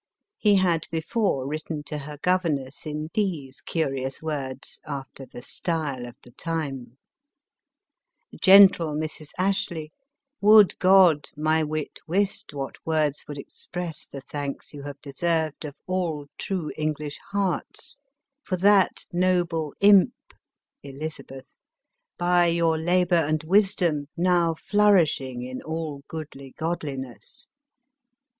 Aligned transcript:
He 0.39 0.55
had 0.55 0.87
before 0.89 1.45
written 1.45 1.83
to 1.83 1.99
her 1.99 2.17
governess 2.23 2.87
in 2.87 3.09
these 3.13 3.61
curious 3.61 4.19
words, 4.19 4.79
after 4.83 5.27
the 5.27 5.43
style 5.43 6.07
of 6.07 6.15
the 6.23 6.31
time: 6.31 6.97
"Gen 8.41 8.69
tle 8.69 8.95
Mrs. 8.95 9.29
Ashley, 9.37 9.91
would 10.41 10.75
God 10.79 11.29
my 11.37 11.63
wit 11.63 11.99
wist 12.07 12.51
what 12.51 12.83
words 12.83 13.23
would 13.27 13.37
express 13.37 14.07
the 14.07 14.21
thanks 14.21 14.73
you 14.73 14.81
have 14.81 14.99
deserved 15.01 15.65
of 15.65 15.75
all 15.85 16.25
true 16.39 16.71
English 16.75 17.19
hearts, 17.29 17.97
for 18.41 18.57
that 18.57 19.05
noble 19.13 19.75
imp 19.81 20.15
(Elizabeth) 20.81 21.57
by 22.17 22.47
your 22.47 22.75
labor 22.75 23.13
and 23.13 23.43
wisdom 23.43 24.07
now 24.17 24.55
flourishing 24.55 25.43
in 25.43 25.61
all 25.61 26.01
goodly 26.07 26.55
godli 26.59 26.89
I 26.93 26.97
ELIZABETH 26.97 27.03
OF 27.03 27.03
ENGLAND. 27.03 27.03
283 27.03 27.09
ness. 27.11 27.49